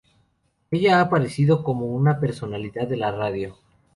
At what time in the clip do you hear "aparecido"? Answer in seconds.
1.01-1.61